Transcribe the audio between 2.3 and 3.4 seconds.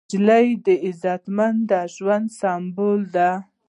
سمبول ده.